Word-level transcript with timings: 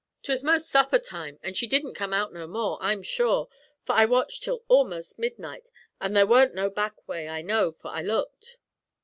'Twas 0.23 0.41
most 0.41 0.67
supper 0.67 0.97
time, 0.97 1.37
and 1.43 1.55
she 1.55 1.67
didn't 1.67 1.93
come 1.93 2.11
out 2.11 2.33
no 2.33 2.47
more, 2.47 2.79
I'm 2.81 3.03
sure, 3.03 3.47
for 3.83 3.93
I 3.93 4.05
watched 4.05 4.41
till 4.41 4.63
most 4.67 5.19
midnight, 5.19 5.69
an' 5.99 6.13
there 6.13 6.25
wa'n't 6.25 6.55
no 6.55 6.71
back 6.71 7.07
way, 7.07 7.27
I 7.29 7.43
know, 7.43 7.69
for 7.69 7.89
I 7.89 8.01
looked.' 8.01 8.57